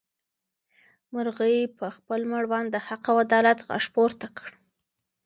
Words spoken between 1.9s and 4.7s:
خپل مړوند د حق او عدالت غږ پورته کړ.